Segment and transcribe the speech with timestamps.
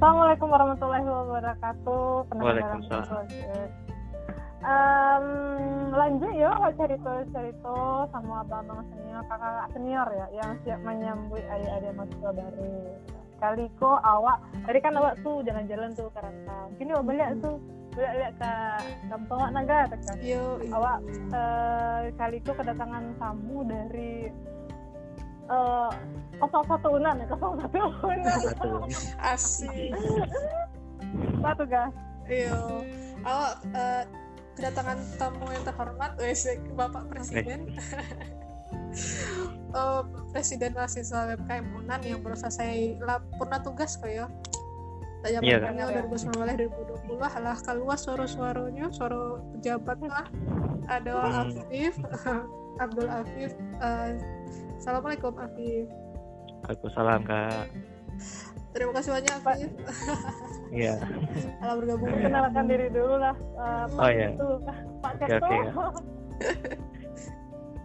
[0.00, 2.32] Assalamualaikum warahmatullahi wabarakatuh.
[2.32, 3.28] Waalaikumsalam.
[4.64, 5.26] Um,
[5.92, 12.72] lanjut yuk cerita-cerita sama abang senior, kakak senior ya yang siap menyambut adik-adik mahasiswa baru.
[13.44, 16.64] Kali ko awak, tadi kan awak tuh jalan-jalan tuh ke Rantau.
[16.80, 17.56] Kini awak balik tuh,
[17.92, 18.52] balik lihat ke
[19.12, 20.16] kampung naga tekan.
[20.24, 24.32] Yo, Awak eh, kali ko kedatangan tamu dari
[25.50, 25.90] eh
[26.46, 27.68] 01 Unan ya, 01
[28.06, 28.38] Unan.
[28.40, 28.70] Satu.
[29.20, 29.92] asik.
[31.42, 31.92] Apa tuh guys?
[32.30, 32.86] Yo,
[33.26, 34.04] awak eh,
[34.54, 36.46] kedatangan tamu yang terhormat, wes
[36.78, 37.66] Bapak Presiden.
[39.70, 40.02] Oh,
[40.34, 44.26] Presiden mahasiswa WPKM Unan yang baru selesai lapurna tugas kok ya.
[45.22, 46.10] Tanya Iya, yeah, kan?
[46.10, 50.26] 2019 2020 alah keluar suara-suaranya, suara pejabat lah.
[50.90, 51.54] Ada Hmm.
[51.54, 51.94] Afif,
[52.82, 53.52] Abdul Afif.
[53.78, 54.10] Eh,
[54.80, 55.84] Assalamualaikum Afif.
[56.64, 57.68] Waalaikumsalam kak.
[58.72, 59.70] Terima kasih banyak Afif.
[60.72, 60.94] Iya.
[61.60, 62.08] Alah bergabung.
[62.16, 63.36] Kenalkan diri dulu lah.
[63.36, 64.28] Eh, Pak Oh, iya.
[64.32, 64.48] Ketu.
[65.04, 65.44] Pak Oke, Ketu.
[65.44, 65.58] oke.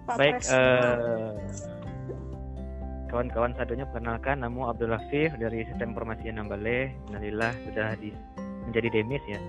[0.06, 1.30] Pak Baik, eh,
[3.12, 6.96] kawan-kawan sadunya perkenalkan nama Abdul Latif dari Sistem Informasi Anambale.
[7.12, 8.16] Alhamdulillah sudah di,
[8.72, 9.42] menjadi demis ya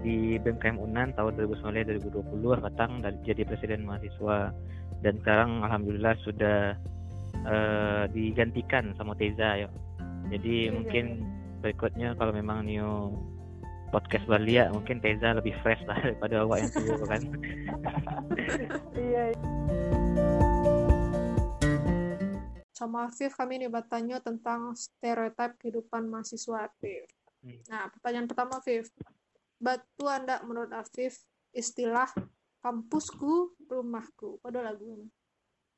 [0.00, 4.54] di BMKM Unan tahun 2019-2020 datang dari jadi presiden mahasiswa
[5.06, 6.74] dan sekarang alhamdulillah sudah
[7.46, 9.68] eh, digantikan sama Teza ya.
[10.34, 10.74] Jadi Iya.
[10.74, 11.22] mungkin
[11.62, 13.14] berikutnya kalau memang new
[13.94, 17.22] podcast Bali ya mungkin Teza lebih fresh lah daripada awak yang tua kan.
[18.98, 19.24] Iya.
[22.76, 27.08] sama Afif kami nih bertanya tentang stereotip kehidupan mahasiswa Afif.
[27.40, 27.56] Hmm.
[27.72, 28.92] Nah, pertanyaan pertama Afif.
[29.56, 31.24] Batu Anda menurut Afif
[31.56, 32.12] istilah
[32.66, 34.42] kampusku, rumahku.
[34.42, 35.06] Pada lagu ini.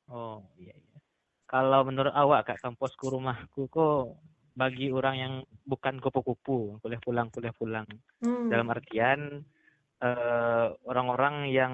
[0.09, 0.97] Oh iya iya.
[1.45, 4.17] Kalau menurut awak kak kampusku rumahku kok
[4.57, 7.87] bagi orang yang bukan kupu-kupu kuliah pulang kuliah pulang
[8.19, 8.49] Hmm.
[8.51, 9.45] dalam artian
[10.03, 11.73] eh, orang-orang yang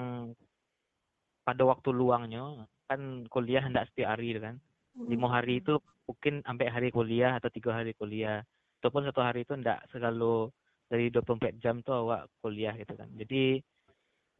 [1.41, 4.61] pada waktu luangnya kan kuliah hendak setiap hari kan
[4.93, 5.09] Hmm.
[5.09, 8.45] lima hari itu mungkin sampai hari kuliah atau tiga hari kuliah
[8.81, 10.53] ataupun satu hari itu hendak selalu
[10.85, 13.65] dari 24 jam tuh awak kuliah gitu kan jadi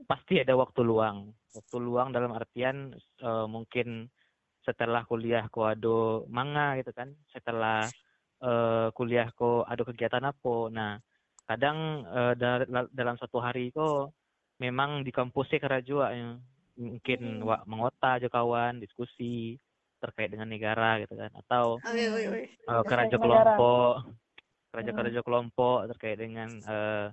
[0.03, 2.91] pasti ada waktu luang waktu luang dalam artian
[3.23, 4.11] eh, mungkin
[4.67, 7.87] setelah kuliah ko ada manga gitu kan setelah
[8.43, 10.91] eh, kuliah ko ada kegiatan apa nah
[11.47, 14.11] kadang eh, dal- dalam satu hari kok
[14.59, 16.39] memang di kampusnya kerajua ya.
[16.75, 17.47] mungkin Hmm.
[17.47, 19.55] wak mengota aja kawan diskusi
[20.03, 22.35] terkait dengan negara gitu kan atau oke.
[22.35, 23.23] eh, Terkait kerja negara.
[23.23, 23.91] kelompok
[24.75, 27.07] kerja-kerja kelompok terkait dengan eh,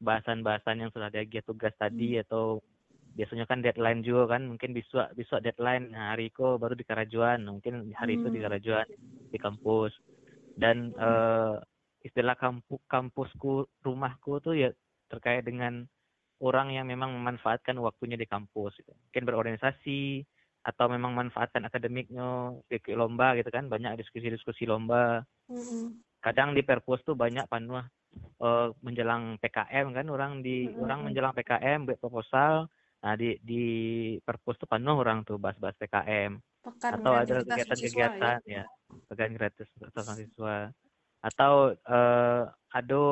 [0.00, 2.60] bahasan-bahasan yang sudah diagih tugas tadi atau
[3.16, 7.48] biasanya kan deadline juga kan mungkin besok besok deadline nah, hari itu baru di kerajuan
[7.48, 8.44] mungkin hari itu di Hmm.
[8.44, 8.86] kerajuan
[9.32, 9.92] di kampus
[10.56, 11.56] dan eh,
[12.04, 14.68] istilah kampu, kampusku rumahku tuh ya
[15.08, 15.88] terkait dengan
[16.44, 18.92] orang yang memang memanfaatkan waktunya di kampus gitu.
[18.92, 20.22] mungkin berorganisasi
[20.66, 26.02] atau memang manfaatkan akademiknya ikut lomba gitu kan banyak diskusi-diskusi lomba Hmm.
[26.20, 27.86] kadang di perpus tuh banyak panuh
[28.18, 30.84] eh, menjelang PKM kan orang di Mm-mm.
[30.84, 32.66] orang menjelang PKM buat proposal.
[33.04, 33.64] Nah di di
[34.24, 36.32] perpus tuh penuh orang tuh bahas-bahas PKM
[36.64, 38.64] Pekan atau ada kegiatan-kegiatan ya?
[39.06, 40.56] pekan gratis untuk mahasiswa
[41.22, 43.02] atau eh, ada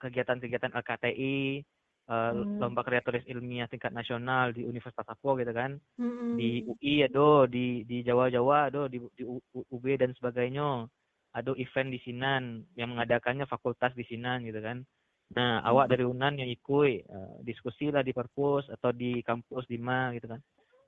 [0.00, 2.58] kegiatan-kegiatan LKTI eh, Hmm.
[2.58, 5.78] lomba kreatoris ilmiah tingkat nasional di Universitas Apo gitu kan.
[6.00, 6.34] Hmm.
[6.34, 9.22] di UI ada di di Jawa Jawa ada di, di
[9.52, 10.88] UB dan sebagainya
[11.32, 14.84] ada event di Sinan yang mengadakannya fakultas di Sinan gitu kan
[15.32, 19.80] nah awak dari Unan yang ikut eh, diskusi lah di perpus atau di kampus di
[19.80, 20.40] ma gitu kan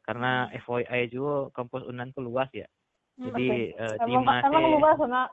[0.04, 2.68] karena FYI juga kampus Unan tuh luas ya
[3.14, 3.30] Hmm.
[3.30, 5.30] jadi eh, di Emang ma emang lu bahas sana.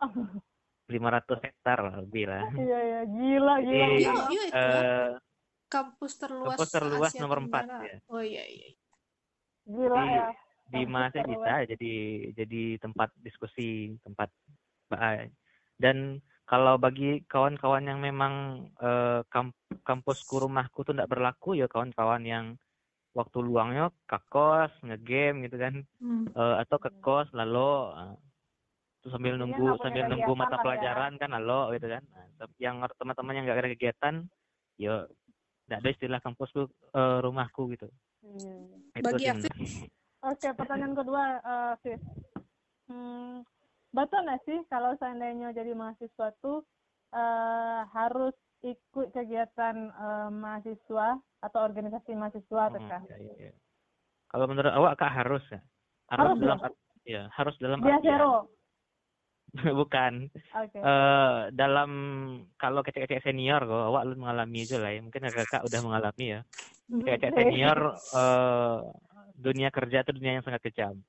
[0.86, 3.66] 500 hektar lah lebih lah Iya iya gila gila.
[3.66, 4.54] Jadi, Iya, iya itu.
[4.54, 5.12] eh,
[5.66, 7.98] kampus terluas kampus terluas Asia nomor empat, ya.
[8.12, 8.70] Oh iya iya.
[9.66, 10.26] Gila di- ya.
[10.70, 11.26] di terluas.
[11.26, 11.94] bisa jadi
[12.38, 14.30] jadi tempat diskusi tempat
[15.82, 19.56] dan kalau bagi kawan-kawan yang memang eh, kamp
[19.88, 22.46] kampusku rumahku tuh tidak berlaku ya kawan-kawan yang
[23.16, 26.26] waktu luangnya ke kos ngegame gitu kan Hmm.
[26.34, 28.16] Eh, atau ke kos lalu eh,
[29.02, 30.64] terus sambil Intinya nunggu punya sambil nunggu mata ya.
[30.66, 34.16] pelajaran kan lalu gitu kan Nah, tapi yang teman-teman yang nggak ada kegiatan
[34.82, 35.06] ya
[35.66, 37.88] tidak ada istilah kampusku eh, rumahku gitu
[38.22, 38.54] Iya.
[39.02, 39.26] itu Bagi.
[39.30, 39.54] Afif,
[40.22, 41.24] Oke, pertanyaan kedua,
[41.82, 41.98] Fif.
[42.86, 43.42] Hmm,
[43.92, 46.64] betul nggak sih kalau seandainya jadi mahasiswa tuh
[47.12, 48.32] eh harus
[48.64, 53.54] ikut kegiatan eh, mahasiswa atau organisasi mahasiswa, Hmm, ya, ya, ya.
[54.30, 55.60] Kalau menurut awak kak harus ya?
[56.08, 58.34] Harus, Harus dalam art- ya harus dalam Dia artian zero.
[59.82, 60.78] bukan Oke.
[60.80, 61.92] eh dalam
[62.56, 66.42] kalau kecek-kecek senior kok awak lu mengalami aja lah ya mungkin kakak udah mengalami ya
[66.88, 67.80] kecek-kecek senior
[68.16, 68.80] eh
[69.36, 71.02] dunia kerja itu dunia yang sangat kejam.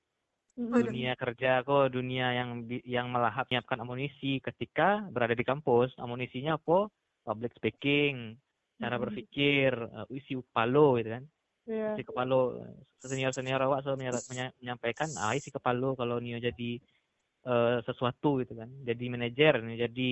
[0.57, 5.97] Dunia kerja kok dunia yang yang melahap menyiapkan amunisi ketika berada di kampus.
[5.97, 6.93] Amunisinya apa?
[7.25, 8.37] Public speaking
[8.83, 11.25] cara berpikir eh, isi upalo gitu kan.
[11.63, 11.95] Iya.
[11.95, 12.59] isi kepala
[12.99, 14.11] senior senior awak selalu
[14.59, 16.71] menyampaikan ah isi kepala kalau Nio jadi
[17.47, 18.69] eh, sesuatu gitu kan.
[18.83, 20.11] Jadi manajer nih jadi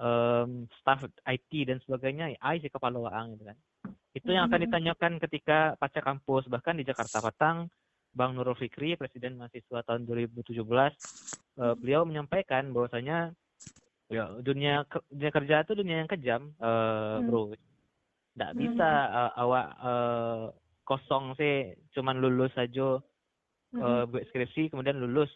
[0.00, 3.56] em, staff IT dan sebagainya ah isi kepala waang gitu kan.
[4.16, 7.68] Itu yang akan ditanyakan ketika pasca kampus bahkan di Jakarta Patang
[8.18, 13.30] Bang Nurul Fikri presiden mahasiswa tahun 2017 eh, beliau menyampaikan bahwasanya
[14.10, 17.26] ya dunia dunia kerja itu dunia yang kejam eh, Hmm.
[17.30, 17.42] bro.
[18.34, 18.58] Nggak Hmm.
[18.58, 20.44] bisa eh, awak eh,
[20.82, 21.54] kosong sih
[21.94, 22.98] cuman lulus saja
[23.78, 25.30] eh, buat skripsi kemudian lulus.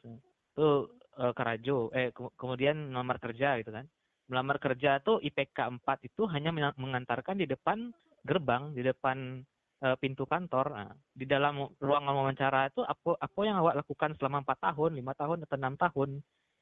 [0.53, 0.91] Itu
[1.23, 3.87] eh, kerajo eh ke- kemudian melamar kerja gitu kan.
[4.27, 9.43] Melamar kerja tuh IPK 4 itu hanya mengantarkan di depan gerbang di depan
[9.83, 14.47] eh, pintu kantor nah, di dalam ruangan wawancara itu apa apa yang awak lakukan selama
[14.47, 16.11] empat tahun lima tahun atau enam tahun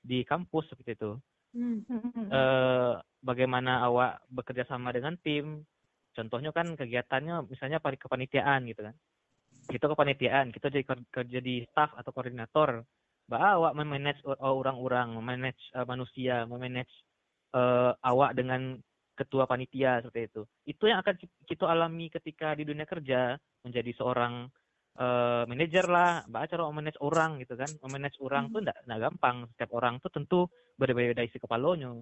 [0.00, 1.12] di kampus seperti itu.
[1.50, 1.84] Hmm.
[2.30, 5.60] Eh bagaimana awak bekerja sama dengan tim?
[6.16, 8.96] Contohnya kan kegiatannya misalnya kepanitiaan gitu kan.
[9.68, 12.82] Itu kepanitiaan kita jadi ker- kerja di staff atau koordinator.
[13.30, 16.90] Bahwa awak memanage orang-orang memanage eh, manusia memanage
[17.54, 18.80] eh, awak dengan
[19.20, 20.42] ketua panitia seperti itu.
[20.64, 24.48] Itu yang akan ki- kita alami ketika di dunia kerja menjadi seorang
[24.96, 27.70] eh, manajer lah mbak cara manage orang gitu kan.
[27.84, 29.36] Memanage orang tuh enggak gampang.
[29.52, 30.40] Setiap orang tuh tentu
[30.80, 32.00] berbeda-beda isi kepalanya.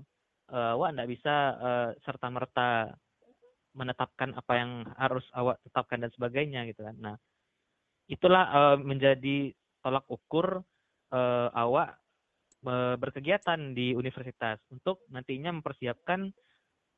[0.48, 1.34] Eh, awak nggak bisa
[2.06, 2.94] serta merta
[3.76, 6.96] menetapkan apa yang harus awak tetapkan dan sebagainya gitu kan.
[6.98, 7.14] Nah
[8.08, 9.52] itulah eh, menjadi
[9.84, 10.64] tolak ukur
[11.12, 12.00] eh, awak
[12.66, 16.32] eh, berkegiatan di universitas untuk nantinya mempersiapkan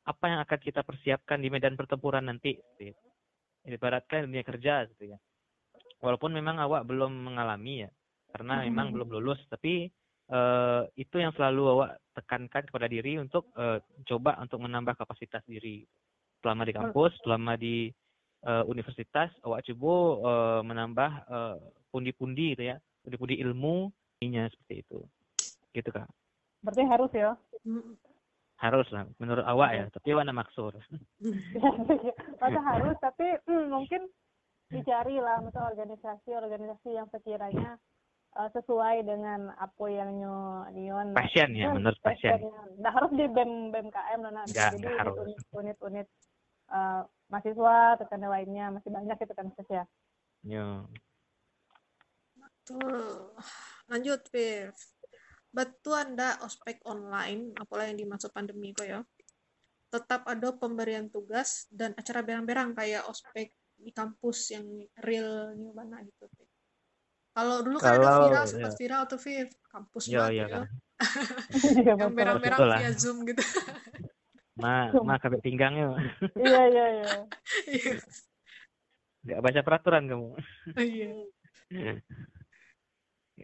[0.01, 3.07] apa yang akan kita persiapkan di medan pertempuran nanti seperti itu.
[3.61, 5.17] ibaratkan dunia kerja gitu ya
[6.01, 7.89] walaupun memang awak belum mengalami ya
[8.33, 8.93] karena memang Mhm.
[8.97, 9.91] belum lulus tapi
[10.31, 13.77] eh, itu yang selalu awak tekankan kepada diri untuk eh,
[14.09, 15.85] coba untuk menambah kapasitas diri
[16.41, 17.91] selama di kampus selama di
[18.41, 19.93] eh, universitas awak coba
[20.25, 21.11] eh, menambah
[21.93, 23.91] pundi-pundi gitu ya pundi-pundi ilmu
[24.23, 24.99] ininya seperti itu
[25.77, 26.09] gitu kak
[26.61, 27.33] Berarti harus ya.
[28.61, 28.69] Hmm.
[28.69, 30.77] harus lah menurut awak ya tapi nak maksud
[32.37, 34.05] Masa harus, tapi hmm, mungkin
[34.69, 37.81] dicari lah masa organisasi-organisasi yang sekiranya
[38.37, 42.37] eh, sesuai dengan apa yang nyo nion passion ya menurut passion
[42.77, 45.15] Nah harus di BEM BMKM nah, Nggak, jadi harus.
[45.25, 46.07] unit- unit-unit
[46.69, 47.01] eh,
[47.33, 49.83] mahasiswa tekan lainnya masih banyak itu kan ya.
[50.41, 50.85] Yo.
[52.65, 53.33] Tuh.
[53.89, 54.73] Lanjut, Viv.
[55.51, 59.03] Betul Anda ospek online, apalah yang dimaksud pandemi kok ya.
[59.91, 64.63] Tetap ada pemberian tugas dan acara berang-berang kayak ospek di kampus yang
[65.03, 66.31] realnya mana gitu.
[67.31, 68.51] Kalau dulu kan ada viral, ya.
[68.51, 69.49] sempat viral tuh, Viv.
[69.71, 70.55] Kampus Yo, banget iya ya.
[70.55, 70.63] kan.
[71.51, 73.43] Iya, Yang berang-berang via Zoom gitu.
[74.55, 75.91] Ma, ma kabeh pinggang yo.
[76.37, 77.11] Iya iya iya.
[77.75, 77.93] Iya.
[79.21, 80.29] Nggak baca peraturan kamu.
[80.77, 81.11] Iya.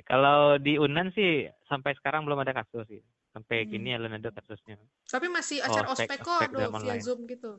[0.03, 3.01] Kalau di Unan sih sampai sekarang belum ada kasus sih.
[3.31, 3.69] Sampai Hmm.
[3.69, 4.77] gini belum ada kasusnya.
[5.05, 7.01] Tapi masih acara Ospek- ospek kok ospek ada dalam via online.
[7.05, 7.50] Zoom gitu.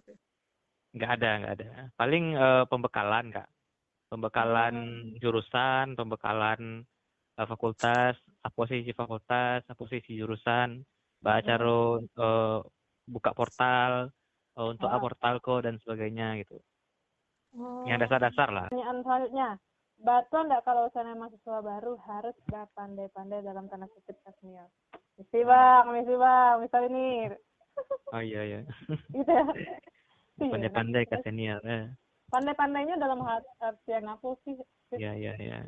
[0.94, 1.68] Nggak ada, nggak ada.
[1.94, 3.48] Paling eh, pembekalan kak.
[4.08, 4.74] Pembekalan
[5.20, 6.82] jurusan, pembekalan
[7.38, 10.82] eh, fakultas, apa sih isi fakultas, apa sih isi jurusan,
[11.22, 12.58] baca eh,
[13.06, 14.10] buka portal
[14.58, 14.98] eh, untuk Ah.
[14.98, 16.58] portal kok dan sebagainya gitu.
[17.54, 17.86] Oh.
[17.86, 18.66] Yang dasar-dasar lah.
[18.68, 19.48] Pertanyaan selanjutnya,
[19.98, 24.70] Batu enggak kalau misalnya mahasiswa baru harus berpandai-pandai dalam tanda kutip senior?
[25.18, 27.34] Misi bang, misi bang, misal ini,
[28.14, 28.60] Oh iya iya.
[29.12, 29.44] gitu ya.
[30.38, 30.50] Iya.
[30.54, 31.60] Pandai-pandai ke senior.
[31.66, 31.90] Eh.
[32.30, 33.20] Pandai-pandainya dalam
[33.58, 34.56] artian apa sih?
[34.94, 35.58] Iya iya iya.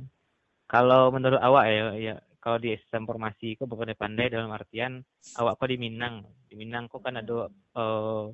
[0.70, 5.02] Kalau menurut awak ya, ya kalau di sistem formasi kok bukan pandai dalam artian
[5.42, 6.22] awak kok di Minang.
[6.46, 8.24] Di Minang kok kan ada eh,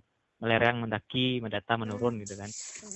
[0.45, 2.51] melerang mendaki, mendata, menurun gitu kan.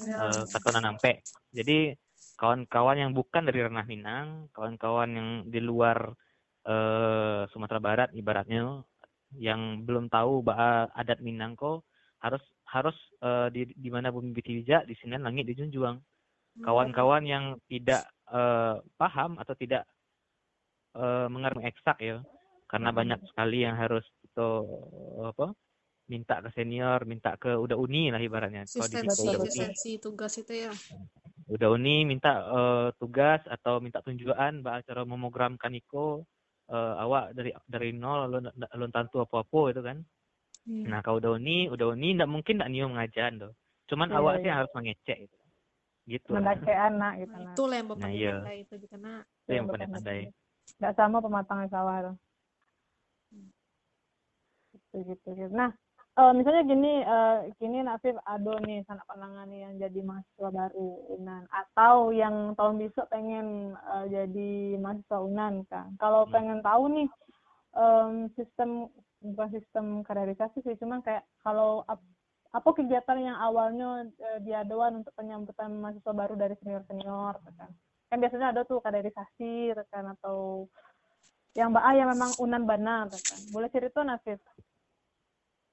[0.05, 0.17] Ya.
[0.29, 1.25] Eh, Katonan nampe.
[1.51, 1.97] Jadi
[2.41, 6.17] kawan-kawan yang bukan dari ranah Minang, kawan-kawan yang di luar
[6.65, 8.81] eh, Sumatera Barat ibaratnya
[9.37, 11.85] yang belum tahu bahwa adat Minang kok
[12.25, 16.01] harus harus eh, di di mana bumi Bitijak di sini langit dijunjung
[16.65, 19.85] kawan-kawan yang tidak eh, paham atau tidak
[20.97, 22.25] eh, mengerti eksak ya
[22.73, 24.63] karena banyak sekali yang harus kita
[25.27, 25.53] apa
[26.07, 29.51] minta ke senior minta ke udah uni lah ibaratnya kalau di situ udah uni.
[29.51, 30.73] asistensi tugas itu ya.
[31.51, 36.23] Udah uni minta eh, tugas atau minta tunjukan bahwa cara memogramkan iko
[36.71, 39.99] eh, awak dari dari nol alun alun tantu apa-apa itu kan.
[40.69, 40.87] Hmm.
[40.87, 43.53] Nah, kau udah uni, udah uni ndak mungkin ndak nium ngajar tuh.
[43.89, 44.49] Cuman Iya, awak sih iya.
[44.53, 45.37] yang harus mengecek gitu.
[46.09, 46.33] Gitu.
[46.33, 47.53] mendake anak gitu Nah, nah.
[47.55, 48.35] itulah yang Nah, bapak iya.
[48.41, 49.23] pandai itu juga nak.
[49.31, 50.21] Itu yang paling pandai.
[50.79, 52.17] nggak sama pematangan sawah tuh
[54.71, 55.53] gitu gitu, gitu.
[55.55, 55.71] nah
[56.21, 60.89] eh, misalnya gini eh, gini Nafif ado nih sanak pandangan nih yang jadi mahasiswa baru
[61.17, 63.47] unan atau yang tahun besok pengen
[63.95, 64.51] eh, jadi
[64.83, 66.33] mahasiswa unan kan kalau Hmm.
[66.35, 67.09] pengen tahu nih
[67.77, 68.71] em, sistem
[69.21, 72.05] bukan sistem kaderisasi sih cuman kayak kalau ap-
[72.51, 77.71] apa kegiatan yang awalnya eh, diadakan untuk penyambutan mahasiswa baru dari senior senior kan.
[78.11, 80.67] Kan biasanya ada tuh kaderisasi kan atau
[81.59, 83.41] yang mbak A yang memang unan benar kan.
[83.55, 84.39] Boleh cerita Nafif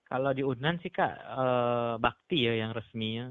[0.08, 3.28] Kalau di Unan sih Kak eh, bakti ya yang resminya.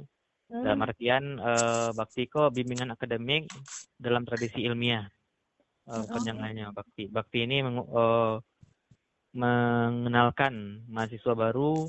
[0.53, 3.49] Hmm, Dalam artian eh, bakti kok bimbingan akademik
[3.97, 5.09] dalam tradisi ilmiah.
[5.89, 6.13] Eh, Oke.
[6.21, 7.09] Penyangannya bakti.
[7.09, 8.35] Bakti ini mengu- eh,
[9.37, 11.89] mengenalkan mahasiswa baru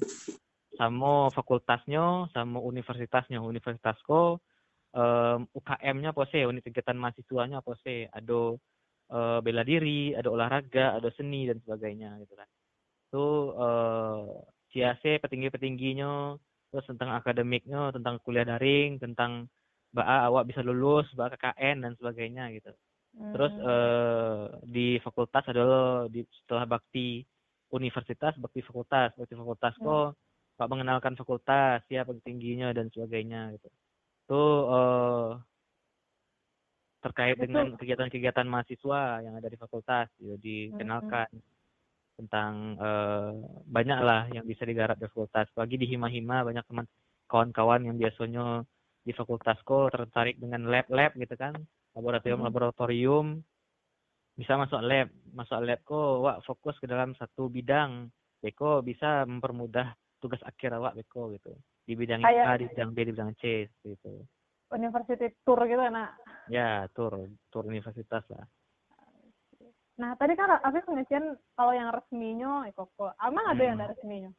[0.79, 3.44] sama fakultasnya sama universitasnya.
[3.44, 4.39] Universitas kok
[4.96, 6.48] eh, UKM-nya apa sih?
[6.48, 8.08] Unit kegiatan mahasiswanya apa sih?
[8.08, 8.39] Ada
[9.12, 12.48] eh, bela diri, ada olahraga, ada seni dan sebagainya gitu kan.
[13.12, 13.25] Itu
[13.60, 16.36] eh CAC petinggi-petingginya,
[16.71, 19.47] terus tentang akademiknya, tentang kuliah daring, tentang
[19.95, 22.71] BA awak bisa lulus, BA KKN dan sebagainya gitu.
[23.33, 27.24] Terus hmm, eh, di fakultas adalah di setelah bakti
[27.71, 29.83] universitas, bakti fakultas, bakti fakultas Hmm.
[29.83, 30.09] kok
[30.57, 33.69] Pak mengenalkan fakultas, siapa petingginya dan sebagainya gitu.
[34.25, 34.43] Itu
[34.74, 35.29] eh,
[37.05, 41.29] terkait Itu- dengan kegiatan-kegiatan mahasiswa yang ada di fakultas gitu, dikenalkan
[42.17, 43.29] tentang eh,
[43.63, 45.45] banyak lah yang bisa digarap di fakultas.
[45.53, 46.89] Apalagi di hima-hima banyak teman
[47.29, 48.65] kawan-kawan yang biasanya
[49.01, 51.53] di fakultas kok tertarik dengan lab-lab gitu kan,
[51.95, 53.39] laboratorium-laboratorium
[54.33, 59.93] bisa masuk lab, masuk lab kok wak fokus ke dalam satu bidang, beko bisa mempermudah
[60.17, 61.53] tugas akhir awak beko gitu.
[61.88, 64.13] Di bidang Kayak- A, di bidang B, di bidang C seperti itu.
[64.67, 66.19] university tour gitu nak
[66.51, 67.15] Ya, tur,
[67.47, 68.43] tur universitas lah.
[69.98, 73.84] Nah tadi kan Afif ngecen kalau yang resminya eh, koko emang ada yang Hmm.
[73.84, 74.32] ada resminya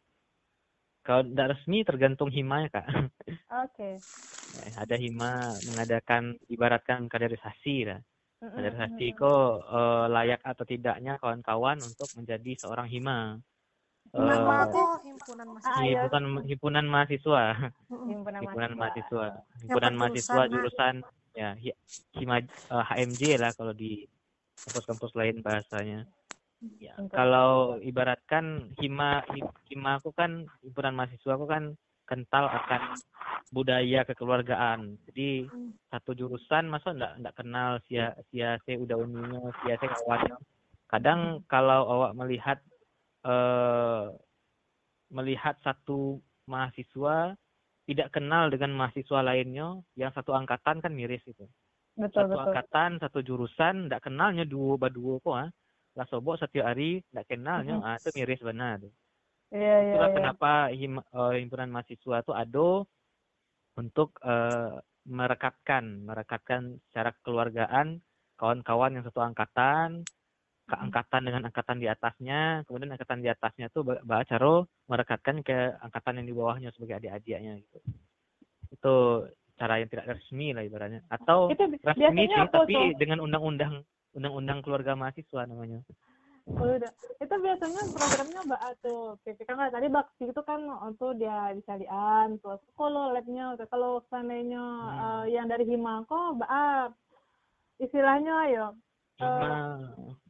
[1.02, 2.86] Kalau tidak resmi tergantung himanya kak.
[3.64, 3.90] oke
[4.58, 8.00] Eh, ada hima mengadakan ibaratkan kaderisasi lah.
[8.40, 9.18] Kaderisasi mm-mm.
[9.18, 13.36] kok eh, layak atau tidaknya kawan-kawan untuk menjadi seorang hima.
[14.14, 14.34] Hima
[15.04, 15.84] himpunan Ah, mahasiswa.
[15.84, 16.00] iya.
[16.00, 17.42] himpunan himpunan mahasiswa,
[18.08, 19.26] himpunan himpunan mahasiswa mahasiswa,
[19.60, 20.94] himpunan Dapat mahasiswa jurusan,
[21.36, 21.78] ya hi-
[22.16, 24.08] hima eh, HMJ lah kalau di
[24.66, 26.08] kampus-kampus lain bahasanya.
[26.82, 31.78] Ya, kalau ibaratkan hima hi- hima aku kan himpunan mahasiswa aku kan
[32.10, 32.98] kental akan
[33.54, 34.98] budaya kekeluargaan.
[35.06, 35.70] Jadi Hmm.
[35.86, 40.34] satu jurusan masa enggak enggak kenal sia sia se udah uninya, sia se kawannya.
[40.90, 42.58] Kadang kalau awak melihat
[43.22, 44.04] eh
[45.14, 47.38] melihat satu mahasiswa
[47.88, 51.48] tidak kenal dengan mahasiswa lainnya yang satu angkatan kan miris itu
[51.98, 52.42] betul satu betul.
[52.46, 55.50] angkatan satu jurusan ndak kenalnya dua baduo kok ah.
[55.98, 57.84] Lah sobok setiap hari ndak kenalnya Mhm.
[57.84, 58.78] ah itu miris benar.
[59.50, 60.16] Iya iya itulah iya.
[60.16, 62.68] kenapa him- eh, himpunan mahasiswa itu ada
[63.74, 64.72] untuk eh,
[65.08, 67.98] merekatkan merekatkan secara kekeluargaan
[68.36, 70.04] kawan-kawan yang satu angkatan
[70.68, 75.40] ke angkatan dengan angkatan di atasnya kemudian angkatan di atasnya tuh ba- ba- cara merekatkan
[75.40, 77.78] ke angkatan yang di bawahnya sebagai adik-adiknya gitu.
[78.68, 78.96] Itu
[79.58, 81.02] cara yang tidak resmi lah ibaratnya.
[81.10, 82.94] Atau itu resmi sih tapi tuh?
[82.96, 83.82] dengan undang-undang
[84.14, 85.82] undang-undang keluarga mahasiswa namanya.
[86.48, 86.88] Udah.
[87.20, 92.40] Itu biasanya programnya mbak tuh PP kan tadi bakti itu kan untuk dia di salian
[92.40, 93.52] terus kalau labnya.
[93.58, 95.28] Udah kalau seandainya Hmm.
[95.28, 96.96] eh, yang dari hima kok mbak
[97.78, 98.66] istilahnya ya
[99.18, 99.74] Eh, Hima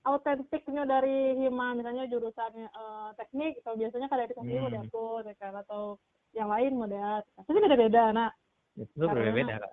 [0.09, 4.65] autentiknya dari hima misalnya jurusannya eh, teknik atau biasanya kaderisasi Hmm.
[4.65, 5.53] mau diatur ya kan?
[5.61, 6.01] Atau
[6.33, 8.33] yang lain mau diatur pasti beda-beda nak
[8.79, 9.73] itu Karena- berbeda Kak.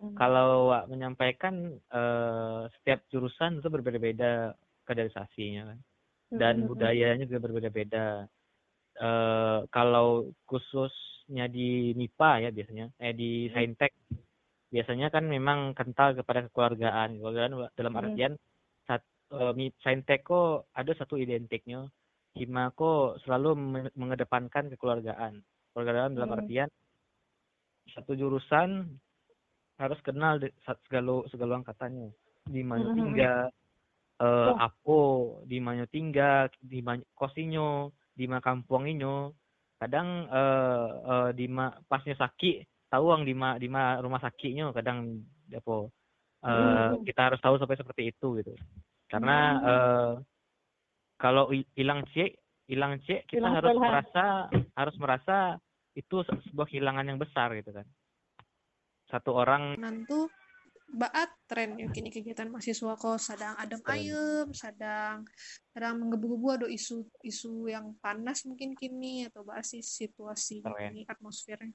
[0.00, 0.16] Hmm.
[0.16, 5.78] kalau Wak menyampaikan eh, setiap jurusan itu berbeda-beda kaderisasinya kan
[6.32, 6.68] dan Mm-mm.
[6.68, 8.24] budayanya juga berbeda-beda
[8.96, 13.52] eh kalau khususnya di MIPA ya biasanya eh di Hmm.
[13.54, 13.92] Saintek
[14.68, 18.00] biasanya kan memang kental kepada kekeluargaan kekeluargaan dalam Hmm.
[18.02, 18.32] artian
[18.84, 21.86] sat, eh, Mi- Saintek kok ada satu identiknya
[22.30, 26.38] Hima kok selalu men- mengedepankan kekeluargaan kekeluargaan dalam Hmm.
[26.40, 26.68] artian
[27.88, 28.86] satu jurusan
[29.76, 30.36] harus kenal
[30.84, 32.12] segala segala angkatannya
[32.46, 32.94] di mana Mhm.
[32.94, 33.38] tinggal
[34.20, 34.56] eh Oh.
[34.60, 35.00] apo
[35.48, 39.32] di mana tinggal di mana kosinyo di mana kampunginyo
[39.80, 44.76] kadang eh eh, di ma pasnya sakit tahu ang di ma di ma rumah sakitnya
[44.76, 45.76] kadang apa
[46.44, 47.08] eh Mhm.
[47.08, 48.52] kita harus tahu sampai seperti itu gitu
[49.08, 49.64] karena Hmm.
[49.64, 50.12] eh,
[51.16, 52.36] kalau hi- hilang C
[52.68, 54.24] hilang C kita Hilang harus merasa
[54.76, 55.36] harus merasa
[55.94, 57.86] itu se- sebuah kehilangan yang besar gitu kan
[59.10, 60.30] satu orang Nantu
[60.90, 65.22] baat tren ya kini kegiatan mahasiswa kok sedang adem ayem, sedang
[65.70, 70.90] sedang menggebu-gebu ada isu isu yang panas mungkin kini atau bahas sih situasi Tren.
[70.94, 71.74] ini atmosfernya.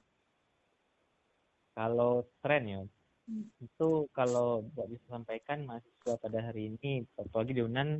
[1.76, 2.82] kalau tren ya
[3.26, 3.42] Hmm.
[3.58, 7.98] itu kalau buat bisa sampaikan mahasiswa pada hari ini apalagi di Unan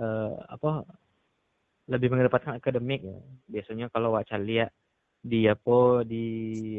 [0.00, 0.88] eh, apa
[1.84, 4.72] lebih mengedepankan akademik ya biasanya kalau wak lihat
[5.24, 6.26] di apa di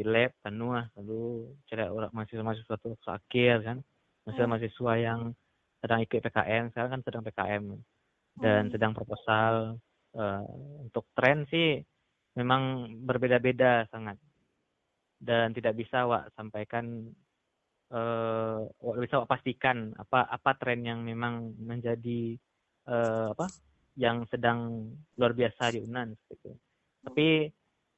[0.06, 3.78] lab tanua lalu cara orang mahasiswa mahasiswa tuh akhir kan
[4.22, 5.20] mahasiswa mahasiswa yang
[5.82, 7.64] sedang ikut PKM sekarang kan sedang PKM
[8.38, 8.72] dan Hmm.
[8.72, 9.82] sedang proposal
[10.16, 10.44] Eh,
[10.80, 11.76] untuk tren sih
[12.40, 14.16] memang berbeda-beda sangat
[15.20, 17.12] dan tidak bisa wak sampaikan
[17.92, 22.32] eh wak bisa wak pastikan apa apa tren yang memang menjadi
[22.88, 23.46] eh, apa
[24.00, 24.88] yang sedang
[25.20, 26.52] luar biasa di Unan seperti itu.
[27.04, 27.28] Tapi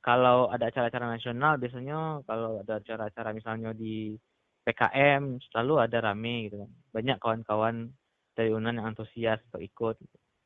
[0.08, 4.16] kalau ada acara-acara nasional biasanya kalau ada acara-acara misalnya di
[4.64, 6.70] PKM selalu ada rame gitu kan.
[6.96, 7.92] Banyak kawan-kawan
[8.32, 9.96] dari Unan yang antusias untuk ikut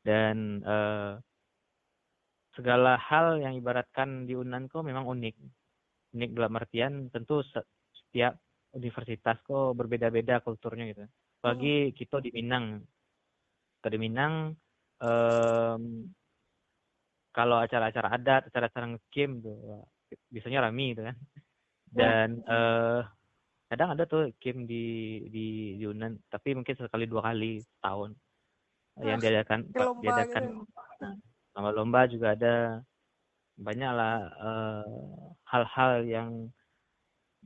[0.03, 1.15] dan eh,
[2.59, 5.35] segala hal yang ibaratkan di Unan kok memang unik.
[6.11, 8.35] Unik dalam artian tentu se- setiap
[8.75, 11.07] universitas kok berbeda-beda kulturnya gitu.
[11.39, 12.83] Apalagi kita di Minang.
[13.79, 14.51] Kita di Minang
[14.99, 16.11] em,
[17.35, 19.83] kalau acara-acara adat, acara-acara ngekim tuh wah,
[20.33, 21.17] biasanya rame gitu kan.
[21.93, 23.01] Dan eh
[23.69, 24.83] kadang ada tuh kim di
[25.33, 25.47] di
[25.81, 28.13] di Unan, tapi mungkin sekali dua kali setahun
[29.01, 30.61] yang Ah, diadakan kayak lomba diadakan gitu.
[31.57, 32.53] lomba-lomba juga ada
[33.57, 34.85] banyak lah eh,
[35.49, 36.29] hal-hal yang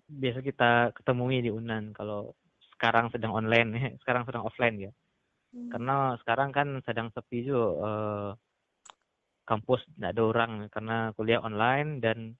[0.08, 2.36] biasa kita ketemui di Unan kalau
[2.76, 3.70] sekarang sedang online
[4.04, 4.92] sekarang sedang offline ya
[5.56, 5.72] Hmm.
[5.72, 8.30] karena sekarang kan sedang sepi juga eh,
[9.48, 12.36] kampus tidak ada orang karena kuliah online dan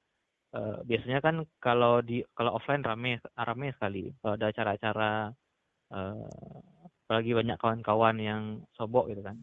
[0.54, 5.12] eh, biasanya kan kalau di kalau offline rame rame sekali kalau ada acara-acara
[5.96, 6.30] eh,
[7.08, 8.44] apalagi banyak kawan-kawan yang
[8.76, 9.40] sobok gitu kan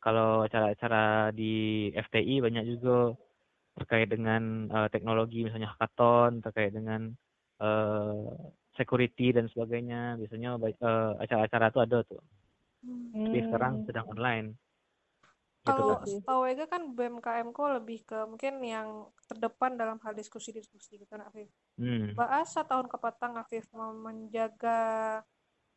[0.00, 3.12] kalau acara-acara di FTI banyak juga
[3.76, 7.12] terkait dengan eh, teknologi misalnya hackathon terkait dengan
[7.60, 8.28] eh,
[8.80, 12.22] security dan sebagainya biasanya eh, acara-acara itu ada tuh
[12.86, 13.10] Hmm.
[13.26, 13.84] tapi sekarang Hmm.
[13.88, 14.48] sedang online
[15.66, 20.14] gitu Kalau kan setahu Ega kan BMKM kok lebih ke mungkin yang terdepan dalam hal
[20.14, 21.50] diskusi-diskusi gitu kan Afif.
[21.82, 22.14] hmm.
[22.14, 25.20] Bahasa tahun kepatang Afif mau menjaga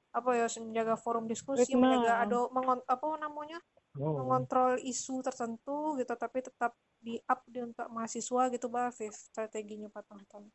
[0.10, 1.86] apa ya menjaga forum diskusi, Ritme.
[1.86, 3.62] menjaga ada mengon, apa namanya
[3.98, 4.18] oh.
[4.18, 9.90] mengontrol isu tertentu gitu tapi tetap di up di untuk mahasiswa gitu Mbak Afif strateginya
[9.90, 10.50] patang tahun.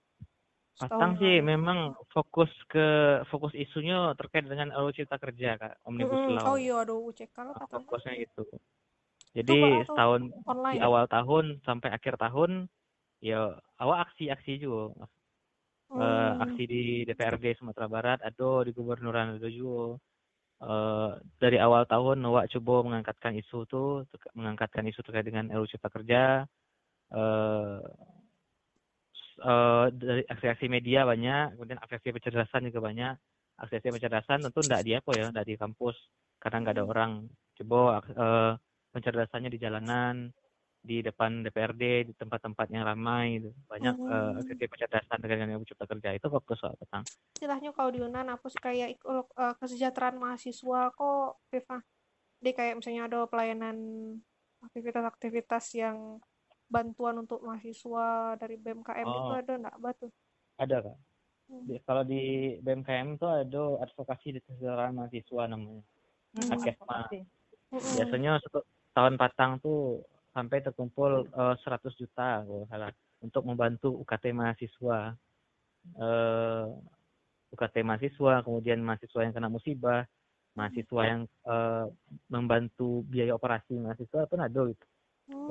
[0.75, 1.55] Patang sih lalu.
[1.55, 1.79] memang
[2.11, 2.87] fokus ke
[3.31, 6.35] fokus isunya terkait dengan RUU Cipta Kerja kak Omnibus Mm-mm.
[6.35, 8.43] Law Oh iya ada UCK lo Ah, katanya fokusnya itu
[9.35, 10.21] jadi atau setahun
[10.73, 12.71] di awal tahun sampai akhir tahun
[13.19, 15.07] ya awal aksi-aksi juga.
[15.95, 16.43] Eh, Hmm.
[16.43, 19.99] aksi di DPRD Sumatera Barat ada di Gubernuran ada juga.
[20.65, 21.11] Eh,
[21.43, 23.67] dari awal tahun Wak coba mengangkatkan isu
[24.09, 26.47] terka- mengangkatkan isu terkait dengan RUU Cipta Kerja.
[29.15, 33.15] S- eh, dari aksi-aksi media banyak kemudian aksi-aksi pencerdasan juga banyak.
[33.61, 35.97] Aksi-aksi pencerdasan tentu tidak di apa ya tidak di kampus.
[36.43, 37.13] Karena nggak ada orang.
[37.61, 38.53] Coba eh,
[38.95, 40.31] pencerdasannya di jalanan
[40.85, 43.51] di depan DPRD di tempat-tempat yang ramai gitu.
[43.67, 44.37] banyak Hmm.
[44.39, 47.03] aksi-aksi pencerdasan terkait dengan Cipta Kerja itu fokus soal petang
[47.35, 51.83] istilahnya kalau di Yunan apa sih kayak eh, kesejahteraan mahasiswa kok Viva
[52.39, 53.77] dia kayak misalnya ada pelayanan
[54.63, 56.21] aktivitas-aktivitas yang
[56.69, 59.41] bantuan untuk mahasiswa dari BMKM itu Oh.
[59.41, 60.07] ada enggak batu
[60.57, 60.99] ada kak
[61.45, 61.61] Hmm.
[61.69, 62.23] Di- kalau di
[62.57, 65.85] BMKM itu ada advokasi di kesejahteraan mahasiswa namanya
[66.33, 67.05] Hmm, Akesma.
[67.69, 74.35] biasanya satu tahun patang tuh sampai terkumpul eh, 100 juta kalau salah untuk membantu UKT
[74.35, 75.15] mahasiswa.
[75.99, 76.67] Eh
[77.55, 80.03] UKT mahasiswa kemudian mahasiswa yang kena musibah
[80.55, 81.87] mahasiswa yang eh,
[82.31, 84.87] membantu biaya operasi mahasiswa pun ada gitu.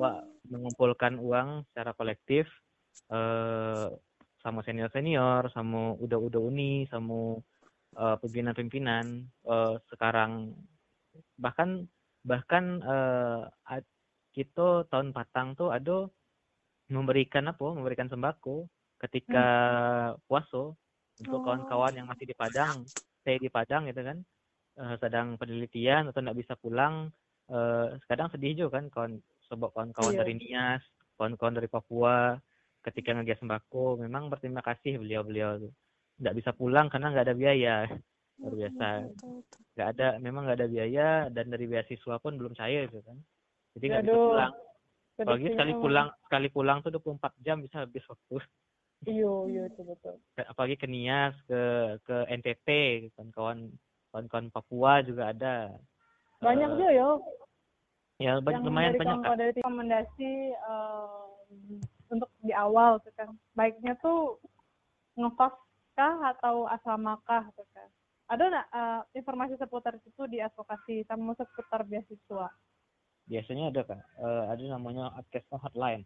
[0.00, 2.48] Wah, mengumpulkan uang secara kolektif
[3.10, 3.88] eh
[4.44, 7.40] sama senior senior sama udah-udah uni sama
[7.96, 9.28] eh, pimpinan-pimpinan.
[9.28, 10.52] Eh, sekarang
[11.40, 11.86] bahkan
[12.24, 13.40] bahkan eh,
[14.34, 16.10] kita tahun patang tuh ada
[16.90, 17.66] memberikan apa?
[17.70, 18.66] Memberikan sembako
[18.98, 19.46] ketika
[20.26, 20.74] puasa
[21.22, 21.44] untuk Oh.
[21.46, 22.82] kawan-kawan yang masih di Padang
[23.22, 24.18] stay di Padang gitu kan.
[24.74, 27.14] Eh, sedang penelitian atau nggak bisa pulang
[27.46, 29.12] eh, kadang sedih juga kan kawan
[29.46, 30.20] sebab kawan-kawan Iya.
[30.24, 30.82] dari Nias
[31.14, 32.40] kawan-kawan dari Papua
[32.82, 34.00] ketika ngegas sembako.
[34.02, 35.72] Memang berterima kasih beliau-beliau tuh.
[36.18, 37.74] Nggak bisa pulang karena nggak ada biaya
[38.40, 38.86] luar biasa.
[39.74, 43.18] nggak ada memang nggak ada biaya dan dari beasiswa pun belum cair gitu kan.
[43.74, 44.52] Jadi nggak bisa pulang.
[45.14, 48.36] apalagi sekali pulang sekali pulang tuh 24 jam bisa habis waktu.
[49.04, 50.16] Iya, iya itu betul.
[50.48, 51.60] apalagi ke Nias ke
[52.08, 52.68] ke NTT
[53.12, 53.68] kan kawan
[54.08, 55.74] kawan-kawan Papua juga ada.
[56.40, 57.10] Banyak Eh, juga yo.
[58.22, 61.82] ya banyak yang lumayan dari banyak kawan-kawan dari rekomendasi em,
[62.14, 63.28] untuk di awal tuh kan.
[63.58, 64.38] Baiknya tuh
[65.18, 65.54] ngekos
[65.98, 67.90] kah atau asrama kah tuh kan.
[68.24, 72.48] Ada nggak eh, informasi seputar itu di advokasi sama seputar beasiswa?
[73.24, 76.04] biasanya ada kan eh, ada namanya Adkesma Hotline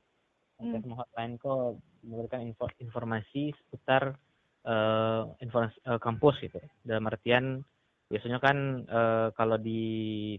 [0.58, 0.74] Hmm.
[0.74, 4.18] Adkesma Hotline kok memberikan info- informasi seputar
[4.66, 6.58] eh, informasi eh, kampus gitu.
[6.82, 7.62] Dalam artian
[8.10, 9.82] biasanya kan eh, kalau di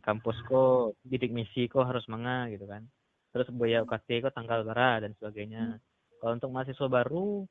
[0.03, 2.83] kampus kok bidik misi kok harus manga gitu kan.
[3.31, 5.79] Terus biaya UKT kok tanggal berapa dan sebagainya.
[6.19, 7.47] Kalau untuk mahasiswa baru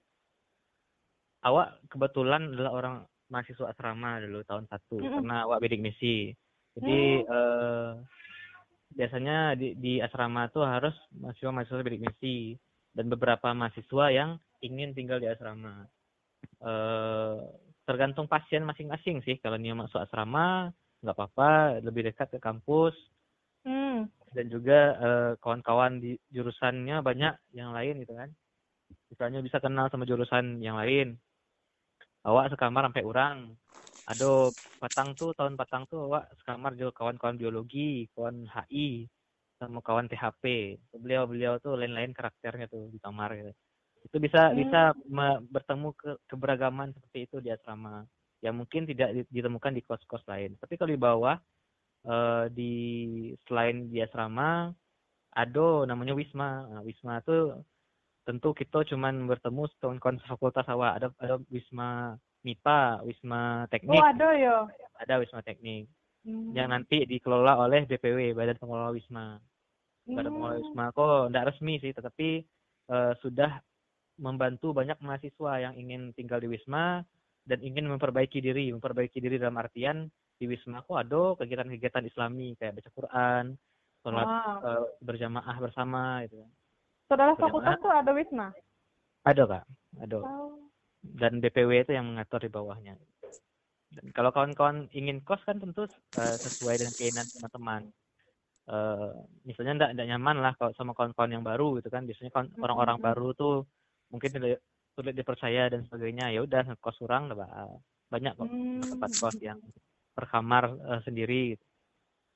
[1.40, 2.96] awak kebetulan adalah orang
[3.28, 5.14] mahasiswa asrama dulu tahun satu Mm-mm.
[5.20, 6.32] karena awak bidik misi.
[6.76, 7.90] Jadi eh,
[8.96, 12.56] biasanya di, di asrama tuh harus mahasiswa mahasiswa bidik misi
[12.92, 14.30] dan beberapa mahasiswa yang
[14.64, 15.86] ingin tinggal di asrama.
[16.64, 17.36] Eh
[17.88, 19.40] tergantung pasien masing-masing sih.
[19.40, 20.68] Kalau dia masuk asrama
[21.00, 22.96] nggak apa-apa lebih dekat ke kampus.
[23.66, 24.08] Hmm.
[24.32, 28.30] dan juga eh, kawan-kawan di jurusannya banyak yang lain gitu kan.
[29.12, 31.20] Misalnya bisa kenal sama jurusan yang lain
[32.28, 33.36] awak sekamar sampai orang
[34.08, 39.08] aduh patang tuh tahun patang tuh awak sekamar juga kawan-kawan biologi kawan HI
[39.58, 40.44] sama kawan THP
[40.94, 43.52] beliau-beliau tuh lain-lain karakternya tuh di kamar gitu.
[44.06, 44.58] Itu bisa Hmm.
[44.62, 44.80] bisa
[45.50, 48.06] bertemu ke keberagaman seperti itu di asrama.
[48.44, 50.54] Yang mungkin tidak di- ditemukan di kos-kos lain.
[50.62, 51.36] Tapi kalau di bawah
[52.06, 52.72] eh, di
[53.50, 54.70] selain di asrama
[55.34, 56.66] ada namanya wisma.
[56.70, 57.52] Nah, wisma itu
[58.28, 62.12] tentu kita cuman bertemu kawan-kawan fakultas awak ada ada wisma
[62.44, 64.56] MIPA wisma teknik Oh ada yo.
[64.94, 65.88] ada wisma teknik
[66.18, 66.52] Hmm.
[66.52, 69.38] yang nanti dikelola oleh BPW Badan Pengelola Wisma
[70.04, 70.60] Badan Pengelola Hmm.
[70.60, 72.28] Wisma kok tidak resmi sih tetapi
[72.88, 73.62] eh, sudah
[74.16, 77.00] membantu banyak mahasiswa yang ingin tinggal di Wisma
[77.44, 80.04] dan ingin memperbaiki diri memperbaiki diri dalam artian
[80.36, 83.44] di Wisma kok ada kegiatan-kegiatan Islami kayak baca Quran
[83.98, 84.58] sholat Ah.
[84.60, 86.50] eh, berjamaah bersama gitu kan
[87.08, 88.52] Saudara fakultas tuh ada wisma.
[89.24, 89.64] ada kak
[89.98, 90.56] ada Oh.
[91.02, 92.94] dan BPW itu yang mengatur di bawahnya.
[93.88, 97.82] Dan kalau kawan-kawan ingin kos kan tentu eh, sesuai dengan keinginan teman-teman.
[98.68, 99.10] Eh,
[99.42, 102.04] misalnya enggak, enggak nyaman lah kalau sama kawan-kawan yang baru gitu kan.
[102.04, 103.08] Biasanya Mm, orang-orang mm, mm.
[103.08, 103.54] baru tuh
[104.08, 104.60] mungkin tidak
[104.92, 106.28] sulit dipercaya dan sebagainya.
[106.28, 107.68] Ya udah ngekos orang lah
[108.08, 108.84] banyak kok Hmm.
[108.84, 109.60] tempat kos yang
[110.12, 111.56] per kamar eh, sendiri.
[111.56, 111.64] gitu.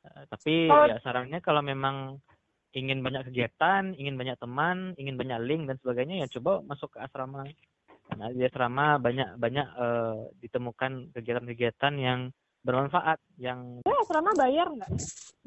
[0.02, 2.16] Eh, tapi Kalau- ya sarannya kalau memang
[2.72, 6.98] ingin banyak kegiatan, ingin banyak teman, ingin banyak link dan sebagainya ya coba masuk ke
[7.04, 7.44] asrama.
[8.08, 12.20] Karena di asrama banyak banyak eh, ditemukan kegiatan-kegiatan yang
[12.64, 14.90] bermanfaat, yang Eh, asrama bayar nggak?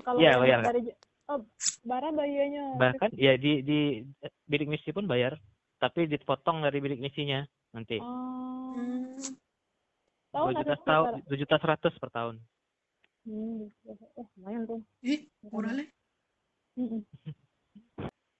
[0.05, 0.81] Kalau yang bayar, dari
[1.31, 1.41] oh,
[1.81, 2.65] bara bayarnya.
[2.77, 3.79] bahkan ya di di
[4.21, 5.37] eh, bidik misi pun bayar,
[5.81, 7.41] tapi dipotong dari bidik misinya
[7.73, 7.97] nanti.
[8.01, 8.75] Oh.
[8.75, 9.15] Hmm.
[10.35, 10.95] Tahu nggak juta
[11.31, 12.35] juta seratus per tahun.
[13.25, 14.81] Hmm, eh, lumayan tuh.
[15.01, 15.87] Ih, murah leh.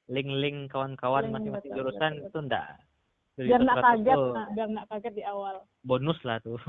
[0.06, 2.68] Link-link kawan-kawan masing-masing jurusan betul, itu enggak.
[3.36, 5.56] Biar juta nggak seratus kaget, nah, biar nggak kaget di awal.
[5.84, 6.60] bonus lah tuh.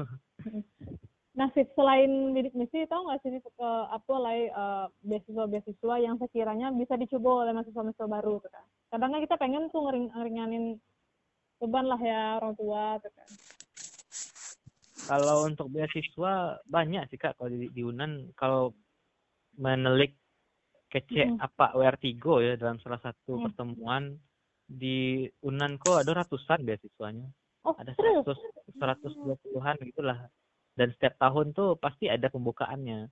[1.37, 6.73] Nah, Sip, selain bidik misi, tahu nggak sih ke apa lah eh, beasiswa-beasiswa yang sekiranya
[6.73, 8.65] bisa dicoba oleh mahasiswa-mahasiswa baru, tuh kan?
[8.89, 10.65] Kadang kan kita pengen tuh ngering ngeringanin
[11.61, 13.29] beban lah ya orang tua, tuh kan?
[15.07, 18.73] Kalau untuk beasiswa banyak sih Kak kalau di, di Unan kalau
[19.61, 20.17] menelik
[20.87, 21.39] kece Mm.
[21.39, 23.45] apa WR3 ya dalam salah satu Mm.
[23.51, 24.03] pertemuan
[24.67, 27.27] di Unan kok ada ratusan beasiswanya.
[27.63, 28.23] Oh, Ada serius?
[28.27, 28.39] 100
[28.79, 30.19] 120-an gitulah.
[30.77, 33.07] Dan setiap tahun tuh pasti ada pembukaannya.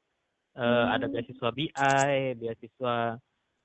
[0.54, 0.94] Eh, Hmm.
[0.94, 3.18] ada beasiswa BI, beasiswa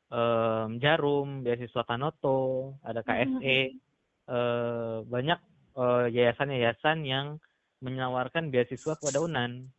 [0.09, 3.59] em, Jarum, beasiswa Tanoto, ada KSE.
[4.29, 5.39] Eh, banyak
[5.77, 7.37] eh, yayasan-yayasan yang
[7.81, 9.69] menawarkan beasiswa kepada Unan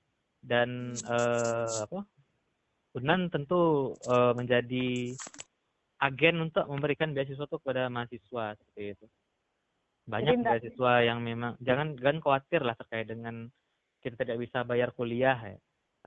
[0.41, 2.07] dan eh, apa
[2.99, 5.15] Unan tentu eh, menjadi
[6.01, 9.07] agen untuk memberikan beasiswa itu kepada mahasiswa seperti itu
[10.09, 13.47] banyak Jadi beasiswa yang memang jangan jangan khawatir lah terkait dengan
[14.01, 15.59] kita tidak bisa bayar kuliah ya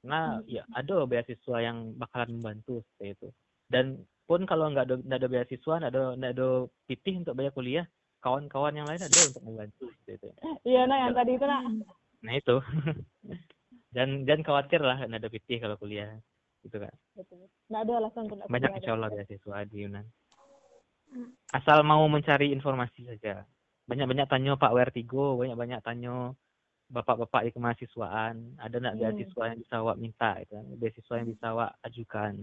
[0.01, 0.49] karena Hmm.
[0.49, 3.27] ya ada beasiswa yang bakalan membantu seperti itu
[3.69, 6.49] dan pun kalau nggak ada nggak ada beasiswa nggak ada nggak ada
[6.89, 7.85] pitih untuk bayar kuliah
[8.25, 10.27] kawan-kawan yang lain ada untuk membantu seperti itu
[10.67, 11.61] Iya, nah yang tadi itu, nak.
[12.23, 12.55] Nah itu.
[13.95, 16.17] dan jangan khawatir lah nggak ada PT kalau kuliah
[16.63, 16.93] gitu kan.
[17.13, 17.45] Betul.
[17.67, 20.05] Nggak ada alasan untuk Banyak kuliah, insya Allah beasiswa di Yunan.
[21.13, 21.29] Hmm.
[21.51, 23.43] Asal mau mencari informasi saja.
[23.85, 26.31] Banyak-banyak tanya Pak WR3, banyak-banyak tanya
[26.93, 29.01] bapak-bapak di kemahasiswaan ada nggak Hmm.
[29.01, 30.65] beasiswa yang bisa awak minta itu kan?
[30.77, 32.33] beasiswa yang bisa awak ajukan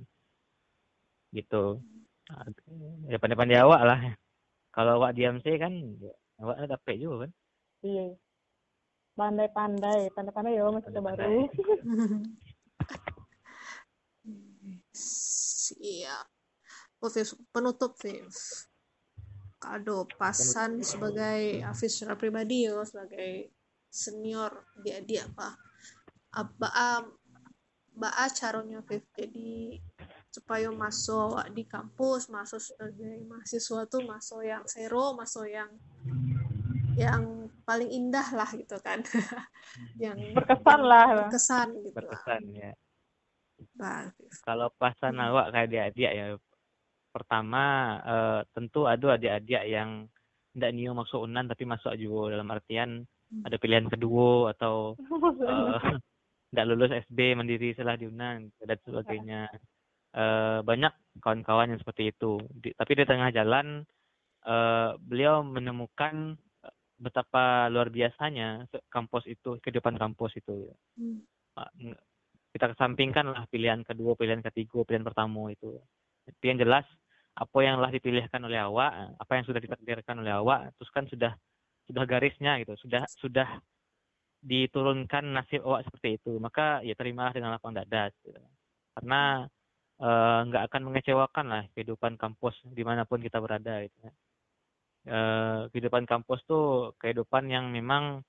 [1.30, 1.64] gitu
[3.06, 4.00] ya pandai-pandai awak lah
[4.74, 5.70] kalau awak diam sih kan
[6.42, 7.32] awak ada dapat juga kan
[7.80, 8.12] Iya.
[9.16, 11.24] Pandai-pandai, pandai-pandai ya masih baru.
[15.00, 16.26] Siap.
[17.00, 18.28] Oh, Viv, penutup, Viv.
[19.60, 23.52] Kado pasan sebagai Hafiz secara pribadi ya, sebagai
[23.90, 25.58] senior dia-dia apa
[26.30, 27.04] apa am
[27.98, 29.82] baa caranya Viv jadi
[30.30, 35.68] supaya masuk di kampus masuk sebagai mahasiswa tuh masuk yang sero masuk yang
[36.94, 39.02] yang paling indah lah gitu kan
[40.02, 41.26] yang Berkesan lah.
[41.26, 42.70] berkesan gitu lah berkesan ya
[43.80, 44.30] Viv.
[44.44, 45.26] kalau pasan Hmm.
[45.32, 46.26] awak kayak adik-adik ya
[47.10, 47.64] pertama
[48.04, 50.06] eh, tentu ada adik-adik yang
[50.54, 52.90] tidak nio masuk unan tapi masuk juga dalam artian
[53.30, 53.46] Hmm.
[53.46, 54.98] ada pilihan kedua atau
[56.50, 59.42] tidak lulus SB mandiri setelah di unan dan sebagainya
[60.10, 60.90] Eh, banyak
[61.22, 63.86] kawan-kawan yang seperti itu Di- tapi di tengah jalan
[64.42, 66.34] eh, beliau menemukan
[66.66, 71.22] eh, betapa luar biasanya kampus itu kehidupan kampus itu Hmm.
[72.50, 75.78] Kita kesampingkan lah pilihan kedua, pilihan ketiga, pilihan pertama itu.
[76.26, 76.86] Tapi yang jelas
[77.38, 81.32] apa yang telah dipilihkan oleh awak, apa yang sudah ditakdirkan oleh awak, terus kan sudah
[81.86, 83.48] sudah garisnya gitu, sudah sudah
[84.42, 88.10] diturunkan nasib awak seperti itu, maka ya terimalah dengan lapang dada.
[88.10, 88.34] Gitu.
[88.98, 89.46] Karena
[90.00, 93.84] eh, nggak akan mengecewakan lah kehidupan kampus di mana pun kita berada.
[93.84, 93.96] Gitu.
[95.08, 98.20] Eh, kehidupan kampus tuh kehidupan yang memang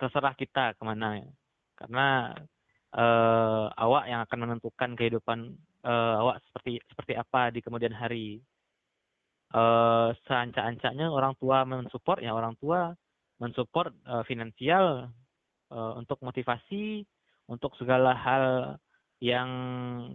[0.00, 1.30] terserah kita ke mana ya.
[1.76, 2.34] Karena
[2.96, 5.38] eh, awak yang akan menentukan kehidupan
[5.84, 8.40] eh, awak seperti seperti apa di kemudian hari.
[9.54, 12.90] Eh, seancak-ancaknya orang tua mensupport ya orang tua
[13.38, 15.12] mensupport eh, finansial
[15.70, 17.04] eh, untuk motivasi
[17.46, 18.44] untuk segala hal
[19.22, 19.48] yang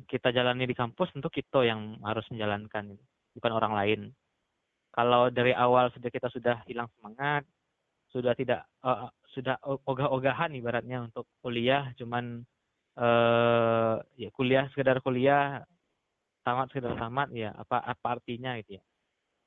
[0.06, 2.94] kita jalani di kampus tentu kita yang harus menjalankan
[3.34, 4.02] bukan orang lain.
[4.92, 7.48] Kalau dari awal sudah kita sudah hilang semangat,
[8.12, 12.44] sudah tidak eh, sudah ogah-ogahan ibaratnya untuk kuliah cuman
[12.98, 15.64] eh ya kuliah sekedar kuliah
[16.44, 18.84] tamat sekedar tamat ya apa apa artinya gitu ya.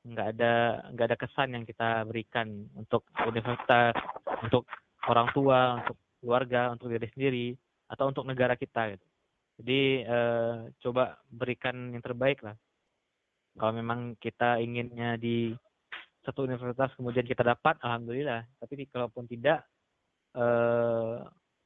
[0.05, 0.53] Nggak ada
[0.93, 3.97] nggak ada kesan yang kita berikan untuk universitas
[4.45, 4.69] untuk
[5.09, 7.47] orang tua untuk keluarga untuk diri sendiri
[7.93, 9.07] atau untuk negara kita gitu.
[9.61, 12.57] Jadi eh, coba berikan yang terbaik lah.
[13.55, 15.55] Kalau memang kita inginnya di
[16.25, 18.43] satu universitas kemudian kita dapat alhamdulillah.
[18.59, 19.63] Tapi kalaupun tidak
[20.35, 21.21] eh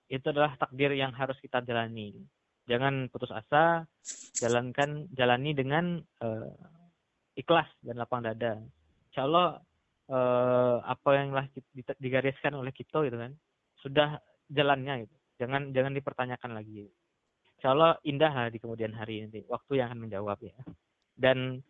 [0.08, 2.16] itu adalah takdir yang harus kita jalani.
[2.68, 3.84] Jangan putus asa
[4.36, 6.52] jalankan jalani dengan eh,
[7.36, 8.60] ikhlas dan lapang dada.
[9.08, 9.60] Insya Allah
[10.08, 13.32] eh, apa yang lah di- digariskan oleh kita gitu kan
[13.80, 15.16] sudah jalannya gitu.
[15.38, 16.88] Jangan jangan dipertanyakan lagi.
[17.58, 19.44] Insya Allah indah lah di kemudian hari nanti.
[19.46, 20.56] Waktu yang akan menjawab ya.
[21.18, 21.62] Dan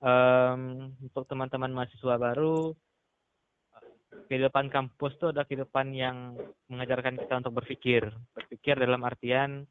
[0.00, 0.62] em,
[1.00, 2.72] untuk teman-teman mahasiswa baru
[4.30, 6.36] kehidupan kampus itu adalah kehidupan yang
[6.70, 8.08] mengajarkan kita untuk berpikir.
[8.34, 9.64] Berpikir dalam artian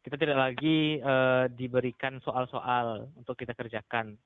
[0.00, 4.16] kita tidak lagi eh, diberikan soal-soal untuk kita kerjakan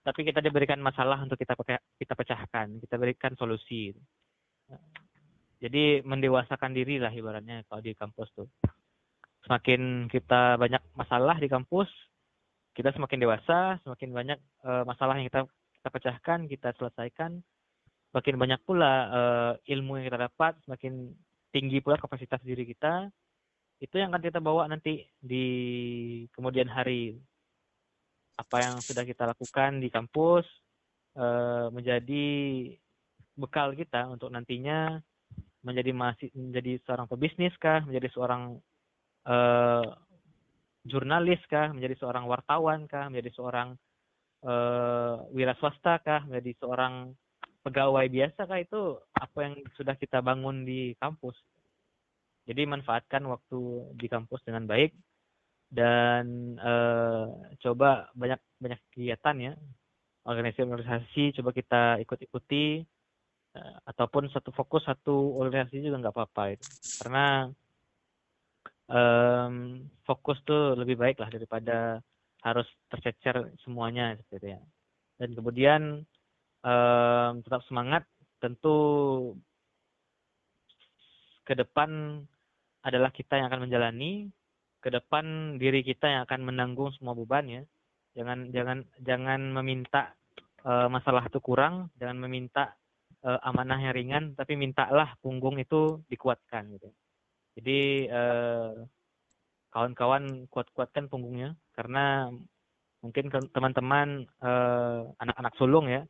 [0.00, 3.92] tapi kita diberikan masalah untuk kita pakai kita pecahkan kita berikan solusi.
[5.60, 8.48] Jadi mendewasakan diri lah ibaratnya kalau di kampus tuh.
[9.44, 11.88] Semakin kita banyak masalah di kampus
[12.70, 15.44] kita semakin dewasa semakin banyak eh, masalah yang kita
[15.80, 17.40] kita pecahkan kita selesaikan.
[18.12, 21.08] Semakin banyak pula eh, ilmu yang kita dapat semakin
[21.48, 23.08] tinggi pula kapasitas diri kita.
[23.80, 25.46] Itu yang akan kita bawa nanti di
[26.36, 27.16] kemudian hari.
[28.36, 30.44] Apa yang sudah kita lakukan di kampus
[31.16, 32.28] eh, menjadi
[33.40, 35.00] bekal kita untuk nantinya
[35.64, 38.60] menjadi masih menjadi seorang pebisnis kah menjadi seorang
[39.24, 39.86] eh,
[40.84, 43.80] jurnalis kah menjadi seorang wartawan kah menjadi seorang
[44.44, 46.24] eh, wira swasta kah?
[46.28, 47.14] Menjadi seorang
[47.64, 48.58] pegawai biasa kah?
[48.60, 51.36] Itu apa yang sudah kita bangun di kampus.
[52.48, 53.60] Jadi manfaatkan waktu
[53.96, 54.92] di kampus dengan baik.
[55.70, 57.26] Dan eh,
[57.62, 59.52] coba banyak banyak kegiatan ya.
[60.26, 62.82] Organisasi-organisasi coba kita ikut-ikuti.
[63.50, 66.66] Eh, ataupun satu fokus satu organisasi juga nggak apa-apa itu.
[67.02, 67.50] Karena
[68.90, 69.54] em,
[70.06, 72.02] fokus tuh lebih baik lah daripada
[72.40, 74.60] harus tercecer semuanya seperti itu ya.
[75.20, 75.82] Dan kemudian
[76.64, 78.08] em, tetap semangat
[78.40, 78.76] tentu
[81.44, 82.22] ke depan
[82.80, 84.32] adalah kita yang akan menjalani
[84.80, 87.62] ke depan diri kita yang akan menanggung semua beban ya.
[88.16, 90.16] Jangan jangan jangan meminta
[90.64, 92.72] eh, masalah itu kurang jangan meminta
[93.20, 96.88] eh, amanah yang ringan tapi mintalah punggung itu dikuatkan gitu.
[97.60, 98.72] Jadi eh,
[99.70, 102.28] kawan-kawan kuat-kuatkan punggungnya karena
[103.00, 106.04] mungkin teman-teman eh, anak-anak sulung ya.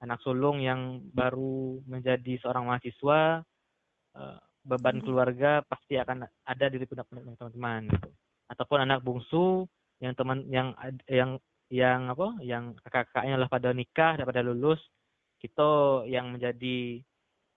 [0.00, 3.42] Anak sulung yang baru menjadi seorang mahasiswa
[4.14, 5.04] eh, beban Hmm.
[5.04, 8.08] keluarga pasti akan ada di pundak teman-teman gitu.
[8.54, 9.66] Ataupun anak bungsu
[9.98, 10.78] yang teman yang
[11.10, 11.42] yang
[11.74, 12.38] yang apa?
[12.46, 14.78] Yang kakak-kakaknya lah pada nikah dan pada lulus
[15.42, 17.02] kita yang menjadi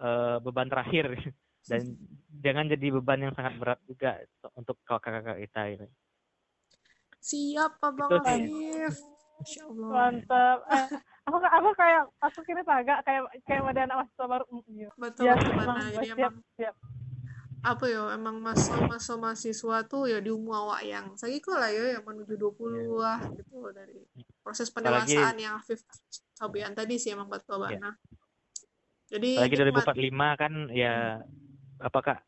[0.02, 1.14] eh, beban terakhir.
[1.64, 1.96] Dan
[2.44, 4.20] jangan jadi beban yang sangat berat juga
[4.60, 5.88] untuk kakak-kakak kita gitu.
[7.24, 8.44] Siap, Abang Itu sih.
[8.44, 8.96] Afif.
[9.34, 9.90] Masya Allah.
[9.90, 10.86] mantap eh,
[11.26, 14.90] aku aku kayak aku kira agak kayak kayak ada anak mahasiswa baru Mm, iya.
[14.94, 15.82] Betul, Ya, betul emang, Bana.
[15.82, 16.76] Jadi siap, emang siap.
[17.64, 21.96] apa ya emang masa-masa mahasiswa tuh ya di umur awak yang saya kok lah ya
[21.96, 22.60] yang menuju 20
[22.94, 24.04] lah gitu dari
[24.38, 25.80] proses Apalagi- pendewasaan yang Afif
[26.34, 27.80] sampaikan tadi sih emang betul Iya.
[27.80, 27.92] Bana.
[29.08, 31.24] Jadi nikmat, 2045 kan ya
[31.80, 32.20] apakah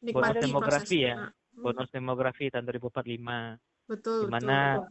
[0.00, 1.14] nikmati bonus demografi ya.
[1.16, 4.86] Hmm, bonus demografi tahun 2045 betul, di mana betul.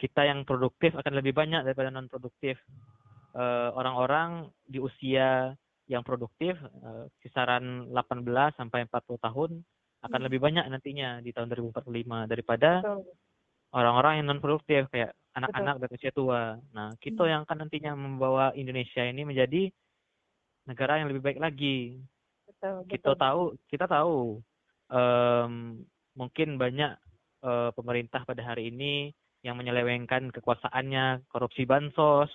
[0.00, 2.58] kita yang produktif akan lebih banyak daripada non produktif
[3.32, 5.56] Eh, orang-orang di usia
[5.88, 9.50] yang produktif eh, kisaran 18 sampai 40 tahun
[10.04, 10.26] akan Hmm.
[10.28, 13.08] lebih banyak nantinya di tahun 2045 daripada Betul.
[13.72, 16.60] orang-orang yang non produktif kayak anak-anak dan usia tua.
[16.76, 17.30] Nah, kita Hmm.
[17.32, 19.72] yang akan nantinya membawa Indonesia ini menjadi
[20.68, 22.04] negara yang lebih baik lagi.
[22.44, 23.16] betul, Kita betul.
[23.16, 24.44] tahu, kita tahu
[24.92, 25.52] em,
[26.12, 27.00] mungkin banyak
[27.42, 29.10] eh, pemerintah pada hari ini
[29.42, 32.30] yang menyelewengkan kekuasaannya, korupsi bansos,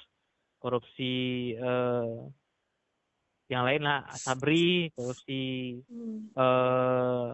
[0.59, 2.19] korupsi eh,
[3.47, 7.31] yang lain lah, Sabri, korupsi Hmm, eh,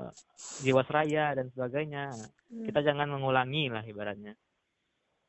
[0.61, 2.13] Jiwasraya dan sebagainya.
[2.53, 2.65] Hmm.
[2.69, 4.37] kita jangan mengulangi lah ibaratnya.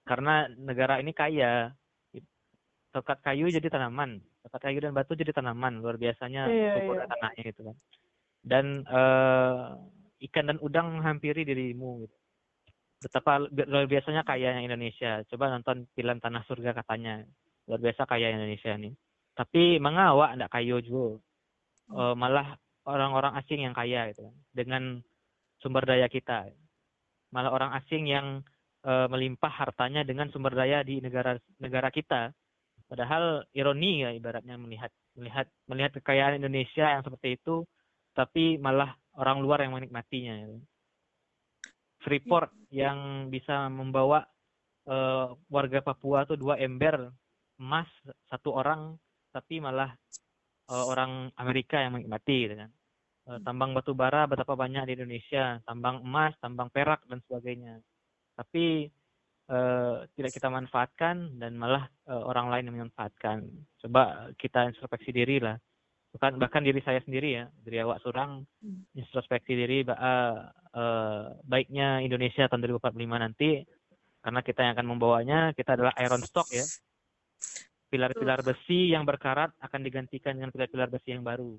[0.05, 1.73] Karena negara ini kaya.
[2.93, 4.21] Tokat kayu jadi tanaman.
[4.45, 5.81] Tokat kayu dan batu jadi tanaman.
[5.81, 7.09] Luar biasanya subur iya.
[7.09, 7.77] tanahnya gitu kan.
[8.45, 9.59] Dan eh,
[10.29, 12.17] ikan dan udang menghampiri dirimu gitu.
[13.05, 15.21] Betapa lu- luar biasanya kayanya Indonesia.
[15.29, 17.21] Coba nonton film Tanah Surga katanya.
[17.69, 18.91] Luar biasa kaya Indonesia ini.
[19.37, 21.21] Tapi mengawak ndak kayu juga
[21.93, 22.57] Eh, malah
[22.89, 24.37] orang-orang asing yang kaya gitu kan.
[24.57, 24.83] Dengan
[25.61, 26.49] sumber daya kita.
[27.37, 28.41] Malah orang asing yang
[28.85, 32.33] eh, melimpah hartanya dengan sumber daya di negara negara kita.
[32.89, 37.69] Padahal ironi ya ibaratnya melihat melihat melihat kekayaan Indonesia yang seperti itu.
[38.17, 40.49] Tapi malah orang luar yang menikmatinya ya.
[42.05, 44.23] Freeport yang bisa membawa
[44.85, 47.09] eh, warga Papua tuh dua ember
[47.57, 47.89] emas
[48.29, 48.95] satu orang
[49.33, 49.91] tapi malah
[50.69, 52.71] eh, orang Amerika yang menikmati gitu kan
[53.25, 57.81] Eh, tambang batu bara betapa banyak di Indonesia, tambang emas, tambang perak dan sebagainya.
[58.37, 58.85] Tapi
[59.49, 63.49] eh, tidak kita manfaatkan dan malah eh, orang lain yang memanfaatkan.
[63.81, 65.57] Coba kita introspeksi diri lah.
[66.15, 68.87] Bahkan bahkan diri saya sendiri ya, dari awak surang Hmm.
[68.95, 70.37] introspeksi diri ba- eh,
[70.79, 73.67] eh, baiknya Indonesia tahun 2045 nanti
[74.23, 76.65] karena kita yang akan membawanya, kita adalah iron stock ya.
[77.91, 81.59] Pilar-pilar besi yang berkarat akan digantikan dengan pilar-pilar besi yang baru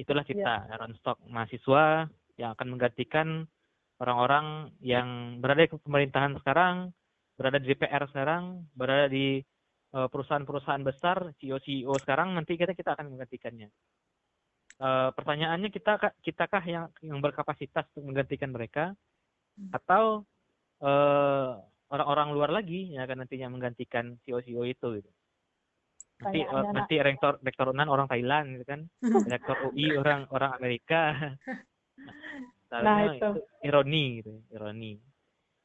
[0.00, 2.08] itulah kita Iron Stock mahasiswa
[2.40, 3.44] yang akan menggantikan
[4.00, 6.88] orang-orang yang berada di pemerintahan sekarang,
[7.36, 9.44] berada di DPR sekarang, berada di
[9.90, 13.68] perusahaan-perusahaan besar, CEO-CEO sekarang nanti kita kita akan menggantikannya.
[14.80, 18.96] Eh, pertanyaannya kita kitakah yang yang berkapasitas untuk menggantikan mereka
[19.76, 20.24] atau
[20.80, 21.52] eh,
[21.92, 25.10] orang-orang luar lagi yang akan nantinya menggantikan CEO-CEO itu gitu.
[26.24, 28.80] Nanti eh, nanti rektor rektor UNAN orang Thailand gitu kan
[29.36, 31.12] rektor UI orang orang Amerika.
[32.70, 33.42] Nah, Seharusnya itu.
[33.66, 34.94] ironi gitu, ironi.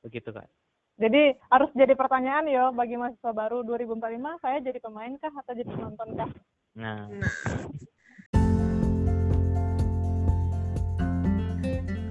[0.01, 0.49] Begitu kan.
[0.95, 5.67] Jadi harus jadi pertanyaan yo bagi mahasiswa baru 2045 saya jadi pemain kah atau jadi
[5.67, 6.31] penonton kah?
[6.79, 7.11] Nah,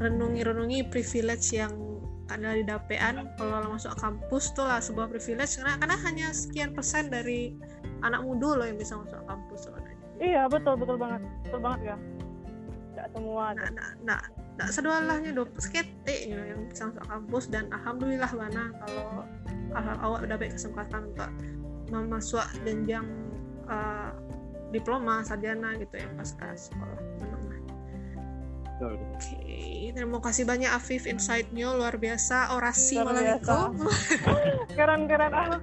[0.05, 1.73] renungi-renungi privilege yang
[2.29, 7.09] ada di dapean kalau masuk kampus tuh lah sebuah privilege karena karena hanya sekian persen
[7.09, 7.57] dari
[8.05, 9.97] anak muda loh yang bisa masuk kampus sebenarnya.
[10.21, 11.97] Iya betul betul banget betul banget ya.
[12.93, 13.57] Tidak semua.
[13.57, 14.21] Nah, nah, nah,
[14.55, 19.27] nah sedualahnya dong skete gitu, yang bisa masuk kampus dan alhamdulillah mana kalau
[19.75, 21.31] hal awak udah baik kesempatan untuk
[21.91, 23.07] memasuk jenjang
[23.67, 24.11] eh,
[24.71, 26.99] diploma sarjana gitu ya pasca sekolah.
[27.23, 27.61] Menengah.
[28.83, 31.07] Oke, terima kasih banyak Afif.
[31.07, 32.59] Insight-nya luar biasa.
[32.59, 33.59] Orasi Luar malam itu.
[34.79, 35.57] Keren-keren aku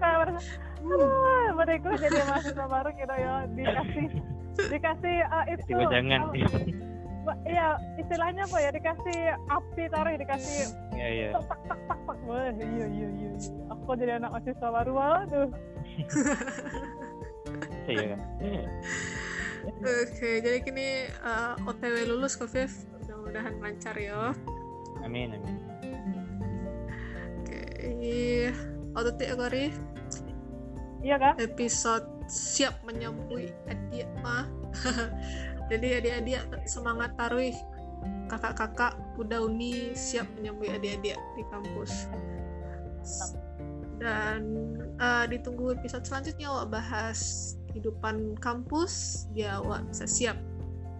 [0.81, 0.97] Hmm.
[0.97, 3.45] "Ah, mereka jadi mahasiswa baru kita ya.
[3.53, 4.05] Dikasih
[4.65, 6.21] dikasih uh, itu jangan.
[6.33, 6.90] uh,
[7.45, 9.19] iya istilahnya apa ya dikasih
[9.49, 11.29] api taruh dikasih Iya, iya.
[11.33, 13.31] tak tak tak tak tak Wah, iya iya iya
[13.73, 15.49] aku jadi anak mahasiswa baru waduh
[17.89, 18.21] Iya kan.
[19.81, 22.71] Oke, jadi kini uh, OTW lulus kok, Viv.
[22.97, 24.33] Mudah-mudahan lancar ya.
[25.01, 25.57] Amin, amin.
[27.41, 28.53] Oke,
[28.93, 29.73] otot ya Kori.
[31.01, 31.33] Iya kan?
[31.41, 34.45] Episode siap menyambui adik mah.
[35.71, 37.55] jadi adik-adik semangat taruh.
[38.27, 42.11] Kakak-kakak udah uni siap menyambut adik-adik di kampus.
[44.01, 44.41] Dan
[44.99, 49.25] uh, ditunggu episode selanjutnya wak bahas kehidupan kampus.
[49.31, 50.37] Ya wak bisa siap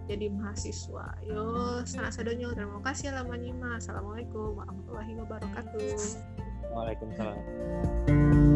[0.08, 1.20] jadi mahasiswa.
[1.26, 1.44] Yo
[1.84, 5.98] sangat sadonyo terima kasih lama nyima assalamualaikum warahmatullahi wabarakatuh.
[6.72, 8.51] Waalaikumsalam